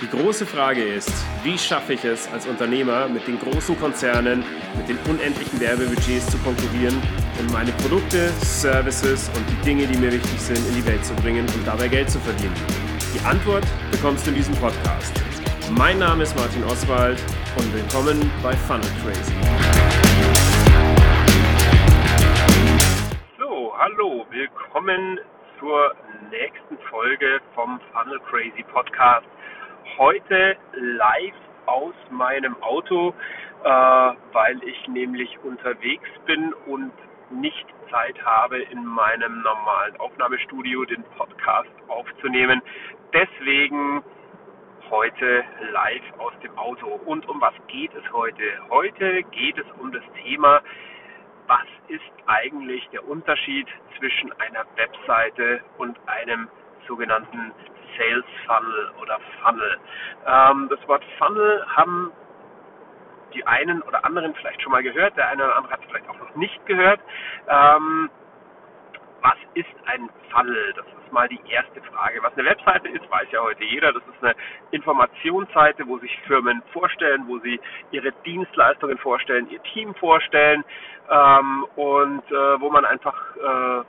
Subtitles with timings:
[0.00, 1.12] Die große Frage ist,
[1.42, 4.44] wie schaffe ich es als Unternehmer mit den großen Konzernen,
[4.76, 6.96] mit den unendlichen Werbebudgets zu konkurrieren
[7.40, 11.14] und meine Produkte, Services und die Dinge, die mir wichtig sind, in die Welt zu
[11.14, 12.54] bringen und dabei Geld zu verdienen?
[13.12, 15.12] Die Antwort bekommst du in diesem Podcast.
[15.76, 17.20] Mein Name ist Martin Oswald
[17.56, 19.34] und willkommen bei Funnel Crazy.
[23.38, 25.18] So, hallo, willkommen
[25.58, 25.94] zur
[26.30, 29.26] nächsten Folge vom Funnel Crazy Podcast
[29.96, 31.34] heute live
[31.66, 33.14] aus meinem Auto,
[33.64, 36.92] äh, weil ich nämlich unterwegs bin und
[37.30, 42.62] nicht Zeit habe, in meinem normalen Aufnahmestudio den Podcast aufzunehmen.
[43.12, 44.02] Deswegen
[44.90, 46.86] heute live aus dem Auto.
[47.04, 48.44] Und um was geht es heute?
[48.70, 50.60] Heute geht es um das Thema,
[51.88, 53.66] ist eigentlich der Unterschied
[53.98, 56.48] zwischen einer Webseite und einem
[56.86, 57.52] sogenannten
[57.96, 59.78] Sales Funnel oder Funnel.
[60.26, 62.12] Ähm, das Wort Funnel haben
[63.34, 66.08] die einen oder anderen vielleicht schon mal gehört, der eine oder andere hat es vielleicht
[66.08, 67.00] auch noch nicht gehört.
[67.48, 68.10] Ähm,
[69.28, 70.72] was ist ein Funnel?
[70.74, 72.22] Das ist mal die erste Frage.
[72.22, 73.92] Was eine Webseite ist, weiß ja heute jeder.
[73.92, 74.34] Das ist eine
[74.70, 77.60] Informationsseite, wo sich Firmen vorstellen, wo sie
[77.90, 80.64] ihre Dienstleistungen vorstellen, ihr Team vorstellen
[81.10, 83.84] ähm, und äh, wo man einfach äh,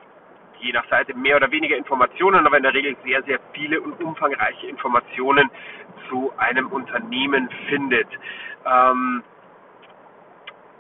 [0.60, 3.94] je nach Seite mehr oder weniger Informationen, aber in der Regel sehr, sehr viele und
[4.04, 5.50] umfangreiche Informationen
[6.10, 8.10] zu einem Unternehmen findet.
[8.66, 9.24] Ähm,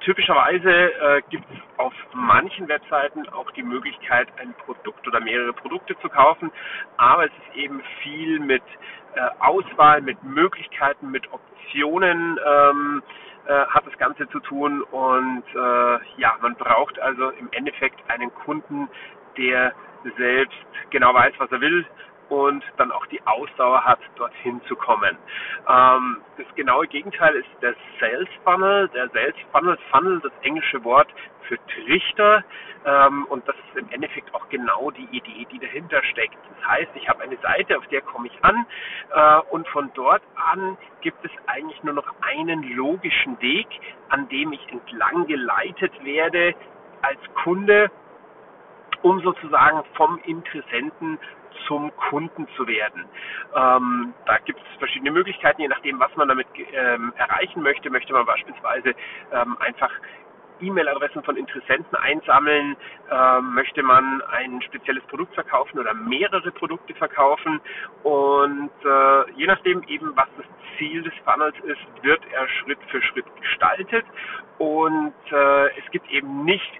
[0.09, 5.95] typischerweise äh, gibt es auf manchen Webseiten auch die Möglichkeit, ein Produkt oder mehrere Produkte
[5.99, 6.51] zu kaufen,
[6.97, 8.63] aber es ist eben viel mit
[9.13, 12.39] äh, Auswahl, mit Möglichkeiten, mit Optionen.
[12.43, 13.03] Ähm,
[13.45, 18.33] äh, hat das Ganze zu tun und äh, ja, man braucht also im Endeffekt einen
[18.33, 18.89] Kunden,
[19.37, 19.73] der
[20.17, 20.57] selbst
[20.89, 21.85] genau weiß, was er will
[22.29, 25.17] und dann auch die Ausdauer hat, dorthin zu kommen.
[25.67, 28.87] Ähm, das genaue Gegenteil ist der Sales Funnel.
[28.89, 31.09] Der Sales Funnel, Funnel, das englische Wort
[31.47, 32.43] für Trichter.
[32.85, 36.37] Ähm, und das ist im Endeffekt auch genau die Idee, die dahinter steckt.
[36.55, 38.65] Das heißt, ich habe eine Seite, auf der komme ich an
[39.13, 43.67] äh, und von dort an gibt es eigentlich nur noch einen logischen Weg,
[44.09, 46.53] an dem ich entlang geleitet werde
[47.01, 47.91] als Kunde
[49.01, 51.19] um sozusagen vom Interessenten
[51.67, 53.05] zum Kunden zu werden.
[53.55, 57.89] Ähm, da gibt es verschiedene Möglichkeiten, je nachdem, was man damit ähm, erreichen möchte.
[57.89, 58.95] Möchte man beispielsweise
[59.31, 59.91] ähm, einfach
[60.61, 62.75] E-Mail-Adressen von Interessenten einsammeln,
[63.11, 67.61] ähm, möchte man ein spezielles Produkt verkaufen oder mehrere Produkte verkaufen
[68.03, 70.45] und äh, je nachdem eben, was das
[70.77, 74.05] Ziel des Funnels ist, wird er Schritt für Schritt gestaltet
[74.57, 76.71] und äh, es gibt eben nicht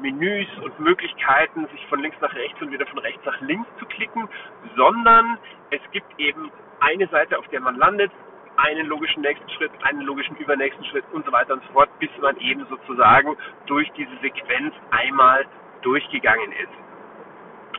[0.00, 3.86] Menüs und Möglichkeiten, sich von links nach rechts und wieder von rechts nach links zu
[3.86, 4.28] klicken,
[4.76, 5.38] sondern
[5.70, 8.10] es gibt eben eine Seite, auf der man landet,
[8.56, 12.10] einen logischen nächsten Schritt, einen logischen übernächsten Schritt und so weiter und so fort, bis
[12.20, 13.36] man eben sozusagen
[13.66, 15.44] durch diese Sequenz einmal
[15.82, 16.72] durchgegangen ist.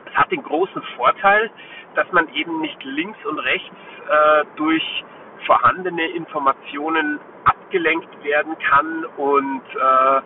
[0.06, 1.50] Es hat den großen Vorteil,
[1.94, 3.76] dass man eben nicht links und rechts
[4.08, 5.04] äh, durch
[5.46, 10.20] vorhandene Informationen abgelenkt werden kann und äh,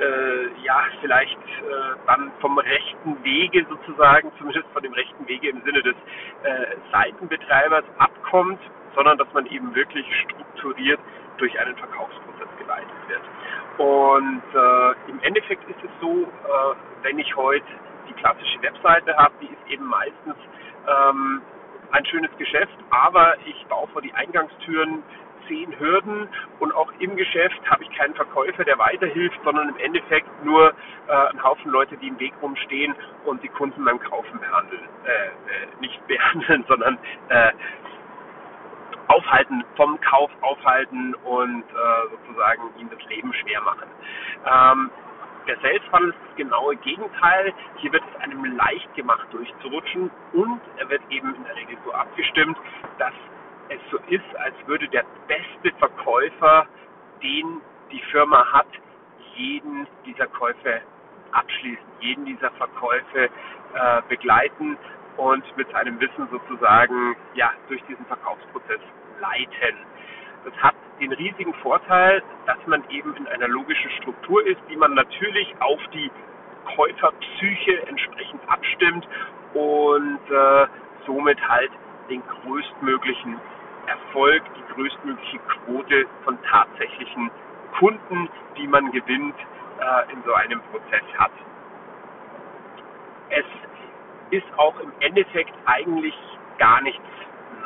[0.00, 5.62] äh, ja, vielleicht äh, dann vom rechten Wege sozusagen, zumindest von dem rechten Wege im
[5.62, 5.94] Sinne des
[6.42, 8.60] äh, Seitenbetreibers abkommt,
[8.94, 11.00] sondern dass man eben wirklich strukturiert
[11.38, 13.22] durch einen Verkaufsprozess geleitet wird.
[13.78, 17.66] Und äh, im Endeffekt ist es so, äh, wenn ich heute
[18.08, 20.34] die klassische Webseite habe, die ist eben meistens
[20.88, 21.42] ähm,
[21.92, 25.02] ein schönes Geschäft, aber ich baue vor die Eingangstüren
[25.48, 26.28] zehn Hürden
[26.60, 30.72] und auch im Geschäft habe ich keinen Verkäufer, der weiterhilft, sondern im Endeffekt nur
[31.08, 32.94] äh, einen Haufen Leute, die im Weg rumstehen
[33.24, 35.30] und die Kunden beim Kaufen behandeln, äh, äh,
[35.80, 36.98] nicht behandeln, sondern
[37.28, 37.52] äh,
[39.08, 43.88] aufhalten, vom Kauf aufhalten und äh, sozusagen ihnen das Leben schwer machen.
[44.46, 44.90] Ähm,
[45.48, 47.54] der Sales Funnel ist das genaue Gegenteil.
[47.76, 51.92] Hier wird es einem leicht gemacht durchzurutschen und er wird eben in der Regel so
[51.92, 52.58] abgestimmt,
[52.98, 53.14] dass
[53.68, 56.66] es so ist, als würde der beste Verkäufer,
[57.22, 57.60] den
[57.90, 58.68] die Firma hat,
[59.34, 60.80] jeden dieser Käufe
[61.32, 63.24] abschließen, jeden dieser Verkäufe
[63.74, 64.76] äh, begleiten
[65.16, 68.80] und mit seinem Wissen sozusagen ja durch diesen Verkaufsprozess
[69.20, 69.76] leiten.
[70.44, 74.94] Das hat den riesigen Vorteil, dass man eben in einer logischen Struktur ist, die man
[74.94, 76.10] natürlich auf die
[76.76, 79.06] Käuferpsyche entsprechend abstimmt
[79.54, 80.66] und äh,
[81.06, 81.70] somit halt
[82.08, 83.40] den größtmöglichen
[83.88, 87.30] Erfolg, die größtmögliche Quote von tatsächlichen
[87.78, 89.36] Kunden, die man gewinnt,
[89.80, 91.30] äh, in so einem Prozess hat.
[93.30, 93.44] Es
[94.30, 96.14] ist auch im Endeffekt eigentlich
[96.58, 97.04] gar nichts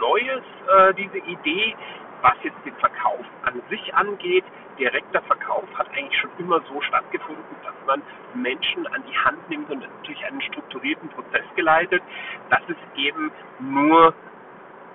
[0.01, 0.43] Neues,
[0.77, 1.75] äh, diese Idee.
[2.23, 4.45] Was jetzt den Verkauf an sich angeht,
[4.79, 8.03] direkter Verkauf hat eigentlich schon immer so stattgefunden, dass man
[8.35, 12.03] Menschen an die Hand nimmt und durch einen strukturierten Prozess geleitet.
[12.51, 14.15] Das ist eben nur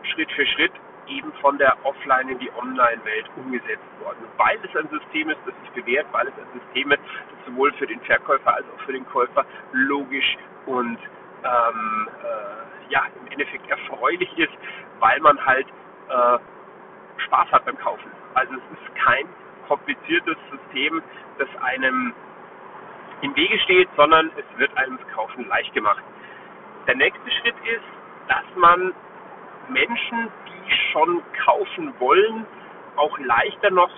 [0.03, 0.71] Schritt für Schritt
[1.09, 4.25] eben von der Offline in die Online-Welt umgesetzt worden.
[4.37, 7.71] Weil es ein System ist, das sich bewährt, weil es ein System ist, das sowohl
[7.73, 10.99] für den Verkäufer als auch für den Käufer logisch und
[11.43, 14.53] ähm, äh, ja, im Endeffekt erfreulich ist,
[14.99, 15.67] weil man halt
[16.09, 16.39] äh,
[17.25, 18.11] Spaß hat beim Kaufen.
[18.33, 19.27] Also es ist kein
[19.67, 21.01] kompliziertes System,
[21.37, 22.13] das einem
[23.21, 26.03] im Wege steht, sondern es wird einem das Kaufen leicht gemacht.
[26.87, 27.83] Der nächste Schritt ist,
[28.27, 28.93] dass man
[29.69, 30.29] Menschen,
[30.91, 32.45] schon kaufen wollen,
[32.95, 33.91] auch leichter noch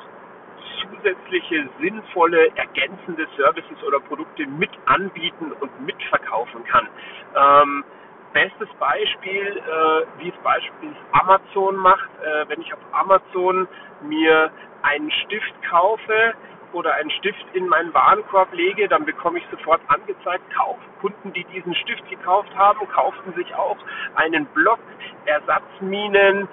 [0.81, 6.87] zusätzliche sinnvolle ergänzende Services oder Produkte mit anbieten und mitverkaufen kann.
[7.35, 7.83] Ähm,
[8.33, 13.67] bestes Beispiel, äh, wie es beispielsweise Amazon macht, äh, wenn ich auf Amazon
[14.01, 14.51] mir
[14.83, 16.33] einen Stift kaufe
[16.73, 20.77] oder einen Stift in meinen Warenkorb lege, dann bekomme ich sofort angezeigt, Kauf.
[21.01, 23.77] Kunden, die diesen Stift gekauft haben, kauften sich auch
[24.15, 24.79] einen Block,
[25.25, 26.47] Ersatzminen,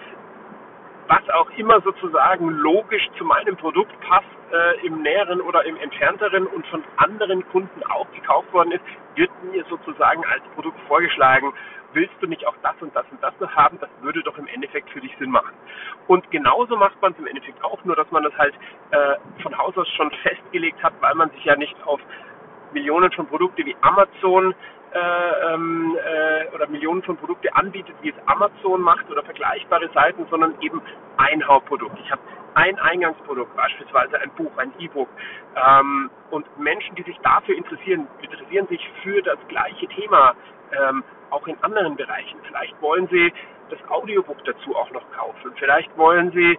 [1.09, 6.47] was auch immer sozusagen logisch zu meinem Produkt passt, äh, im näheren oder im entfernteren
[6.47, 8.83] und von anderen Kunden auch gekauft worden ist,
[9.15, 11.53] wird mir sozusagen als Produkt vorgeschlagen.
[11.93, 13.79] Willst du nicht auch das und das und das noch haben?
[13.81, 15.55] Das würde doch im Endeffekt für dich Sinn machen.
[16.07, 18.55] Und genauso macht man es im Endeffekt auch, nur dass man das halt
[18.91, 22.01] äh, von Haus aus schon festgelegt hat, weil man sich ja nicht auf
[22.73, 24.55] Millionen von Produkte wie Amazon
[24.93, 26.36] äh, ähm, äh,
[26.67, 30.81] oder Millionen von Produkte anbietet, wie es Amazon macht oder vergleichbare Seiten, sondern eben
[31.17, 31.99] ein Hauptprodukt.
[32.03, 32.21] Ich habe
[32.55, 35.09] ein Eingangsprodukt, beispielsweise ein Buch, ein E-Book.
[35.57, 40.35] Ähm, und Menschen, die sich dafür interessieren, interessieren sich für das gleiche Thema,
[40.73, 42.39] ähm, auch in anderen Bereichen.
[42.47, 43.33] Vielleicht wollen sie
[43.69, 45.53] das Audiobook dazu auch noch kaufen.
[45.57, 46.59] Vielleicht wollen sie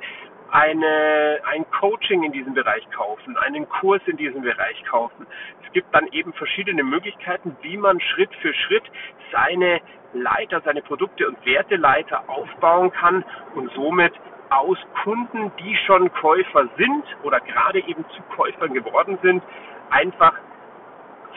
[0.52, 5.28] eine, ein Coaching in diesem Bereich kaufen, einen Kurs in diesem Bereich kaufen.
[5.66, 8.84] Es gibt dann eben verschiedene Möglichkeiten, wie man Schritt für Schritt
[9.32, 9.82] seine
[10.14, 13.24] Leiter, seine Produkte und Werteleiter aufbauen kann
[13.56, 14.14] und somit
[14.50, 19.44] aus Kunden, die schon Käufer sind oder gerade eben zu Käufern geworden sind,
[19.90, 20.34] einfach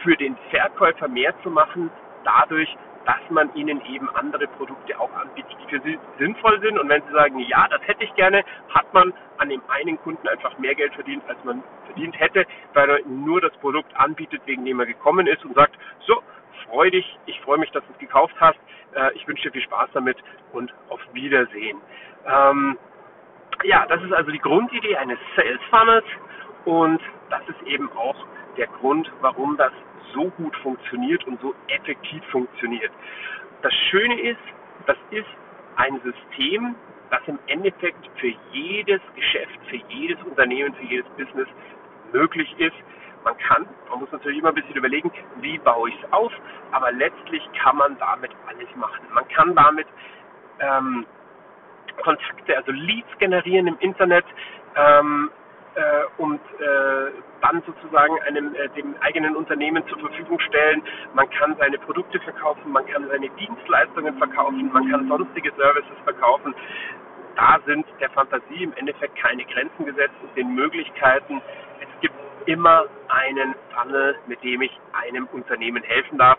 [0.03, 1.91] für den Verkäufer mehr zu machen,
[2.25, 2.75] dadurch,
[3.07, 6.79] dass man ihnen eben andere Produkte auch anbietet, die für sie sinnvoll sind.
[6.79, 10.27] Und wenn sie sagen, ja, das hätte ich gerne, hat man an dem einen Kunden
[10.29, 14.65] einfach mehr Geld verdient, als man verdient hätte, weil er nur das Produkt anbietet, wegen
[14.65, 15.77] dem er gekommen ist und sagt,
[16.07, 16.23] so,
[16.67, 18.59] freu dich, ich freue mich, dass du es gekauft hast,
[18.95, 20.19] äh, ich wünsche dir viel Spaß damit
[20.53, 21.79] und auf Wiedersehen.
[22.27, 22.77] Ähm,
[23.65, 26.05] ja, das ist also die Grundidee eines Sales Funnels
[26.65, 27.01] und
[27.31, 28.17] das ist eben auch
[28.57, 29.73] der Grund, warum das
[30.13, 32.91] so gut funktioniert und so effektiv funktioniert.
[33.63, 34.41] Das Schöne ist,
[34.87, 35.29] das ist
[35.77, 36.75] ein System,
[37.11, 41.49] das im Endeffekt für jedes Geschäft, für jedes Unternehmen, für jedes Business
[42.13, 42.77] möglich ist.
[43.25, 45.11] Man kann, man muss natürlich immer ein bisschen überlegen,
[45.41, 46.33] wie baue ich es auf,
[46.73, 49.05] aber letztlich kann man damit alles machen.
[49.13, 49.87] Man kann damit
[50.61, 51.07] ähm,
[52.03, 54.25] Kontakte, also Leads generieren im Internet,
[54.77, 55.40] ähm, äh,
[56.19, 60.83] und äh, dann sozusagen einem äh, dem eigenen Unternehmen zur Verfügung stellen.
[61.15, 66.55] Man kann seine Produkte verkaufen, man kann seine Dienstleistungen verkaufen, man kann sonstige Services verkaufen.
[67.37, 71.41] Da sind der Fantasie im Endeffekt keine Grenzen gesetzt den Möglichkeiten.
[71.81, 72.15] Es gibt
[72.47, 76.39] immer einen Funnel, mit dem ich einem Unternehmen helfen darf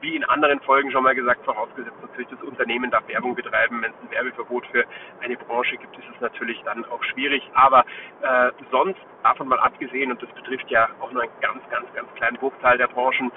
[0.00, 3.82] wie in anderen Folgen schon mal gesagt, vorausgesetzt natürlich das Unternehmen darf Werbung betreiben.
[3.82, 4.84] Wenn es ein Werbeverbot für
[5.20, 7.42] eine Branche gibt, ist es natürlich dann auch schwierig.
[7.54, 7.84] Aber
[8.22, 12.08] äh, sonst, davon mal abgesehen, und das betrifft ja auch nur einen ganz, ganz, ganz
[12.14, 13.32] kleinen Bruchteil der Branchen,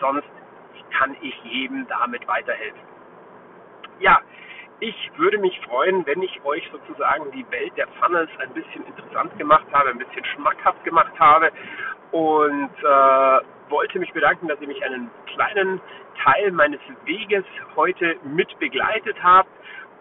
[0.00, 0.28] sonst
[0.98, 2.80] kann ich jedem damit weiterhelfen.
[4.00, 4.20] Ja,
[4.80, 9.36] ich würde mich freuen, wenn ich euch sozusagen die Welt der Funnels ein bisschen interessant
[9.36, 11.50] gemacht habe, ein bisschen schmackhaft gemacht habe
[12.12, 13.40] und äh,
[13.88, 15.80] wollte mich bedanken, dass ihr mich einen kleinen
[16.22, 17.42] Teil meines Weges
[17.74, 19.48] heute mit begleitet habt.